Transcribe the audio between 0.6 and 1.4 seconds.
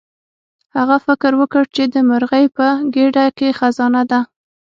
هغه فکر